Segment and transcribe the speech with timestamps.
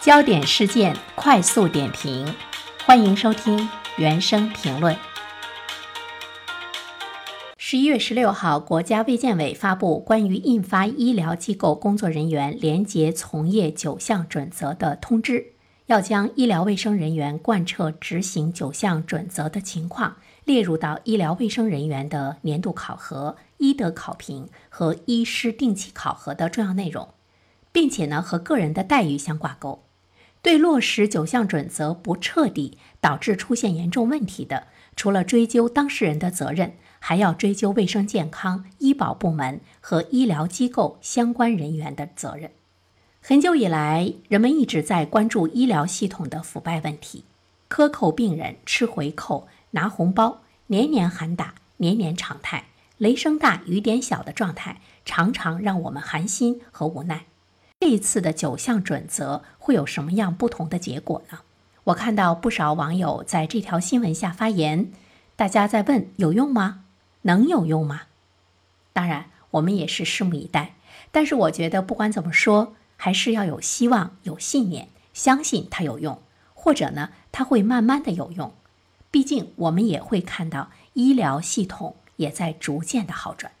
[0.00, 2.32] 焦点事件快速点评，
[2.86, 4.96] 欢迎收听原声评论。
[7.56, 15.54] 十一月十六号，国家卫健委发布关于印发医疗机构工作人员廉洁从业九项准则的通知，
[15.86, 27.08] 要将医疗卫生人员贯彻执行九项准则的情况列入到医疗卫生人员的年度考核、医德考评和医师定期考核的重要内容，
[27.72, 29.82] 并且呢和个人的待遇相挂钩。
[30.42, 36.74] 对落实九项准则不彻底，导致出现严重问题的，除了追究当事人的责任。
[37.00, 42.50] 还要追究卫生健康、医保部门和医疗机构相关人员的责任。
[43.20, 47.22] 很久以来，人们一直在关注医疗系统的腐败问题，
[47.68, 52.64] 克扣病人、吃回扣、拿红包、年年喊打、年年常态、
[52.96, 57.27] 雷声大雨点小的状态，常常让我们寒心和无奈。
[57.80, 61.38] 这一次的九项准则会有什么样不同的结果呢？
[61.84, 64.90] 我看到不少网友在这条新闻下发言，
[65.36, 66.84] 大家在问：有用吗？
[67.22, 68.02] 能有用吗？
[68.92, 70.74] 当然，我们也是拭目以待。
[71.12, 76.20] 但是，我觉得不管怎么说，还是要有希望、有信念，相信它有用，
[76.54, 78.52] 或者呢，它会慢慢的有用。
[79.12, 83.52] 毕竟，我们也会看到医疗系统也在逐渐的好转。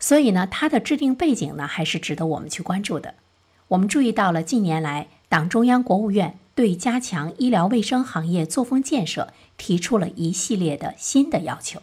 [0.00, 3.14] 所以呢，它的制定背景呢，还是值得我们去关注的。
[3.72, 11.80] 我们注意到了近年来，党中央、国务院对加强医疗卫生行业作风建设提出了一系列的新的要求。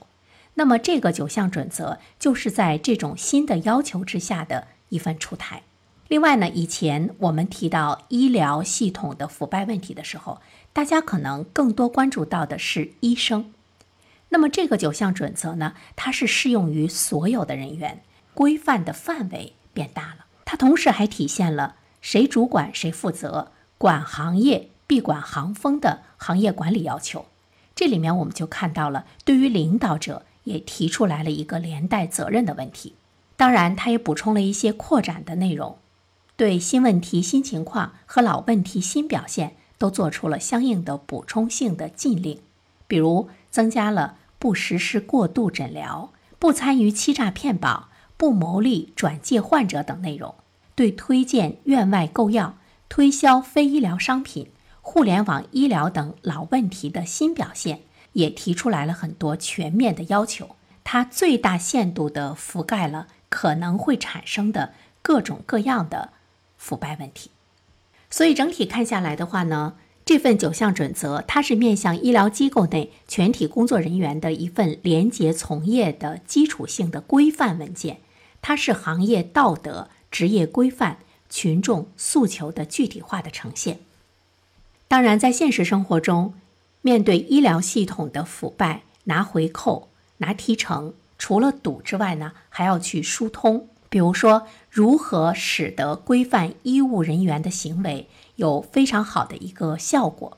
[0.53, 5.63] 那么，这个九项准则就是在这种新的要求之下的一份出台。
[6.07, 13.51] 另外呢，以前我们提到医疗系统的腐败问题的时候，大家可能更多关注到的是医生。
[14.29, 18.03] 那么，这个九项准则呢，它是适用于所有的人员，
[18.35, 20.25] 规范的范围变大了。
[20.45, 27.25] 它同时还体现了谁主管谁负责，管行业必管行风的行业管理要求。
[27.75, 30.23] 这里面我们就看到了，对于领导者。
[30.45, 32.95] 也提出来了一个连带责任的问题，
[33.35, 35.77] 当然，他也补充了一些扩展的内容，
[36.35, 42.39] 对新问题、新情况和老问题、新表现都做出了相应的补充性的禁令，
[42.87, 50.33] 比如增加了不实施过度诊疗、不参与欺诈骗保、不牟利转介患者等内容，
[50.79, 52.57] 对推荐院外购药、
[52.87, 57.81] 推销非医疗商品、互联网医疗等老问题的新表现。
[58.13, 66.13] 也提出来了很多全面的要求，它最大限度地覆盖了可能会产生的各种各样的
[66.57, 67.29] 腐败问题。
[68.09, 69.75] 所以整体看下来的话呢，
[70.05, 77.97] 这份九项准则它是面向医疗机构内全体工作人员的一份廉洁从业的基础性的规范文件，
[78.41, 80.97] 它是行业道德、职业规范、
[81.29, 83.79] 群众诉求的具体化的呈现。
[84.87, 86.33] 当然，在现实生活中，
[86.81, 93.67] 面对医疗系统的腐败，拿回扣、拿提成，除了堵之外呢，还要去疏通。
[93.89, 100.37] 比如说，如何使得规范医务人员的行为有非常好的一个效果？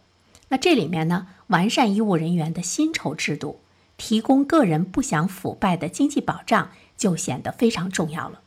[0.50, 3.62] 那这里面呢，完善医务人员的薪酬制度，
[3.96, 8.41] 提供个人不想腐败的经济保障，就显得非常重要了。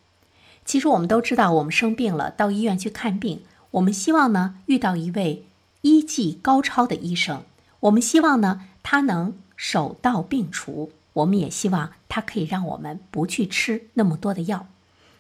[0.65, 3.43] 其实我们都知道，我们生病了到医院去看病，
[3.73, 5.45] 我们希望呢遇到一位
[5.83, 7.43] 医技高超的医生。
[7.81, 10.93] 我们希望呢，他能手到病除。
[11.15, 14.67] 我们也希望他可以让我们不去吃那么多的药。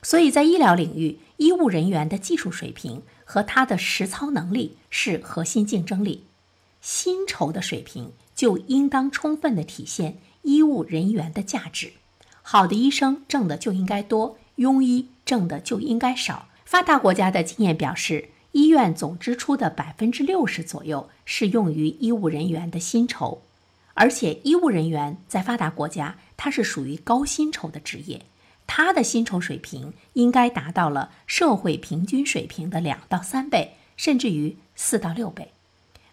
[0.03, 6.25] 所以在医疗领域，医务人员的技术水平和他的实操能力是核心竞争力。
[6.81, 11.93] 薪酬的水平就应当充分的体现医务人员的价值。
[12.43, 16.49] 好的医生挣的就应该多，庸医挣的就应该少。
[16.65, 18.31] 发达国家的经验表示。
[18.55, 23.43] 医院总支出的百分之六十左右是用于医务人员的薪酬，
[23.95, 28.27] 而且医务人员在发达国家，它是属于高薪酬的职业，
[28.65, 35.51] 他的薪酬水平应该达到了社会平均水平的两到三倍，甚至于四到六倍。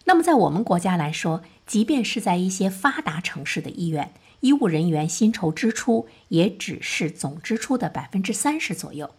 [0.06, 9.10] 那么在我们国家来说，即便是在一些发达城市的医院，医务人员薪酬支出也只是总支出的百分之三十左右。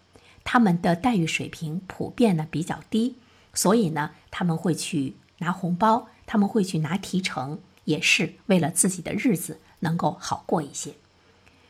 [0.43, 3.15] 他们的待遇水平普遍呢比较低，
[3.53, 10.91] 所以呢他们会去拿红包，他们会去拿提成，也是为了自己的日子能够好过一些。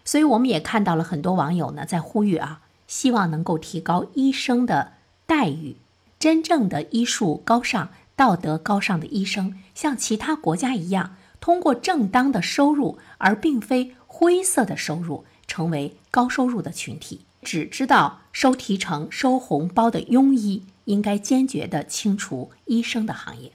[0.03, 4.93] 所以我们也看到了很多网友呢在呼吁啊，希望能够提高医生的
[5.27, 5.77] 待遇，
[6.17, 17.25] 真正的医术高尚、道德高尚的医生，像其他国家一样，通过正当的收入，而并非灰色的收入，成为高收入的群体。
[17.41, 23.51] 只知道收提成、收红包的庸医应该坚决地清除医生的行业。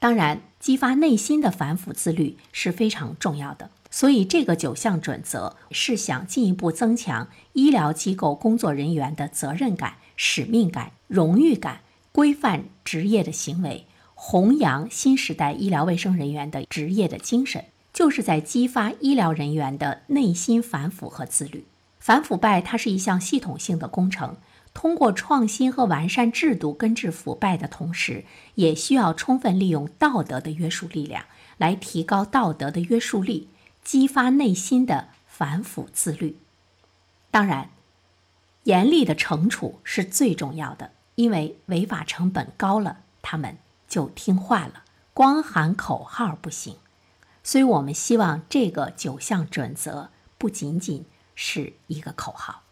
[0.00, 3.70] 当然，激发内心的反腐自律是非常重要的。
[3.92, 13.86] 所以，这个九项准则是想进一步增强医疗机构工作人员的责任感、使命感、荣誉感，规范职业的行为，
[14.22, 21.64] 弘扬新时代医疗卫生人员的职业的精神，就是在激发医疗人员的内心反腐和自律。
[21.98, 24.36] 反腐败它是一项系统性的工程，
[24.74, 28.26] 通过创新和完善制度根治腐败的同时，
[28.56, 31.24] 也需要充分利用道德的约束力量，
[31.56, 33.48] 来提高道德的约束力。
[33.82, 36.36] 激发内心的反腐自律，
[37.30, 37.70] 当然，
[38.64, 43.56] 严厉的惩处是最重要的，因为违法成本高了，他们
[43.90, 44.84] 就听话了。
[45.12, 46.78] 光喊口号不行，
[47.42, 50.08] 所以我们希望这个九项准则
[50.38, 51.04] 不仅仅
[51.34, 52.62] 是一个口号。